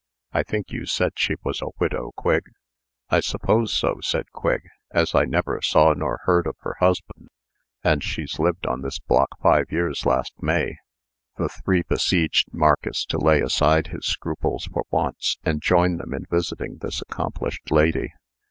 I 0.31 0.41
think 0.41 0.71
you 0.71 0.87
said 0.87 1.11
she 1.15 1.35
was 1.43 1.61
a 1.61 1.67
widow, 1.79 2.11
Quigg?" 2.17 2.45
"I 3.11 3.19
suppose 3.19 3.71
so," 3.71 3.99
said 4.01 4.31
Quigg, 4.31 4.63
"as 4.89 5.13
I 5.13 5.25
never 5.25 5.61
saw 5.61 5.93
nor 5.93 6.21
heard 6.23 6.47
of 6.47 6.55
her 6.61 6.75
husband; 6.79 7.27
and 7.83 8.03
she's 8.03 8.39
lived 8.39 8.65
on 8.65 8.81
this 8.81 8.97
block 8.97 9.39
five 9.43 9.65
years 9.71 10.03
last 10.07 10.33
May." 10.41 10.77
The 11.37 11.49
three 11.49 11.83
besieged 11.83 12.51
Marcus 12.51 13.05
to 13.09 13.19
lay 13.19 13.41
aside 13.41 13.89
his 13.89 14.07
scruples 14.07 14.65
for 14.73 14.85
once, 14.89 15.37
and 15.43 15.61
join 15.61 15.97
them 15.97 16.15
in 16.15 16.25
visiting 16.31 16.77
this 16.77 17.03
accomplished 17.03 17.69
lady. 17.69 18.11